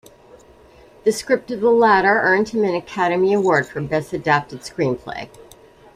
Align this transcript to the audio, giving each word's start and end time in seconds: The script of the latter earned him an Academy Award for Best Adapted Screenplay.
The 1.03 1.11
script 1.11 1.51
of 1.51 1.59
the 1.61 1.69
latter 1.69 2.21
earned 2.21 2.49
him 2.49 2.63
an 2.63 2.73
Academy 2.73 3.33
Award 3.35 3.67
for 3.67 3.81
Best 3.81 4.13
Adapted 4.13 4.61
Screenplay. 4.61 5.29